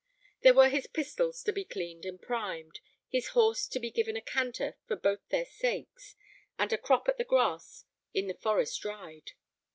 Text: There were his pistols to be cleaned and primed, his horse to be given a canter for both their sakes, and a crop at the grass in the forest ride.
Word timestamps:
There 0.41 0.55
were 0.55 0.69
his 0.69 0.87
pistols 0.87 1.43
to 1.43 1.53
be 1.53 1.63
cleaned 1.63 2.07
and 2.07 2.19
primed, 2.19 2.79
his 3.07 3.27
horse 3.37 3.67
to 3.67 3.79
be 3.79 3.91
given 3.91 4.17
a 4.17 4.21
canter 4.23 4.75
for 4.87 4.95
both 4.95 5.19
their 5.29 5.45
sakes, 5.45 6.15
and 6.57 6.73
a 6.73 6.77
crop 6.79 7.07
at 7.07 7.19
the 7.19 7.23
grass 7.23 7.85
in 8.11 8.25
the 8.25 8.33
forest 8.33 8.83
ride. 8.83 9.33